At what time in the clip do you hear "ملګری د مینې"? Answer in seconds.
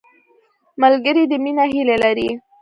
0.81-1.65